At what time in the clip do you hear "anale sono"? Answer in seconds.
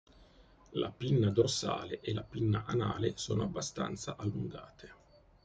2.65-3.43